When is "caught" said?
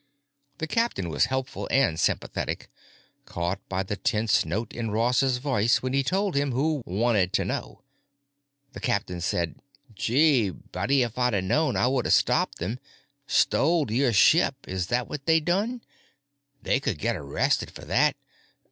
3.25-3.59